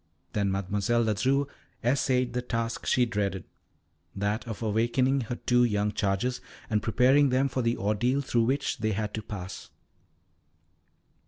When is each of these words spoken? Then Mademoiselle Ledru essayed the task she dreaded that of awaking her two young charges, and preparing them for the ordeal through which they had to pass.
Then 0.33 0.51
Mademoiselle 0.51 1.03
Ledru 1.03 1.47
essayed 1.83 2.33
the 2.33 2.41
task 2.41 2.87
she 2.87 3.05
dreaded 3.05 3.43
that 4.15 4.47
of 4.47 4.63
awaking 4.63 5.21
her 5.29 5.35
two 5.35 5.63
young 5.63 5.91
charges, 5.91 6.41
and 6.71 6.81
preparing 6.81 7.29
them 7.29 7.47
for 7.47 7.61
the 7.61 7.77
ordeal 7.77 8.21
through 8.21 8.45
which 8.45 8.79
they 8.79 8.93
had 8.93 9.13
to 9.13 9.21
pass. 9.21 9.69